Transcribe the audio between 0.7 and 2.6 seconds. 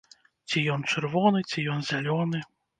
ён чырвоны, ці ён зялёны.